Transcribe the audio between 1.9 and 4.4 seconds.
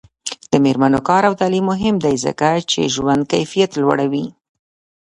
دی ځکه چې ژوند کیفیت لوړوي.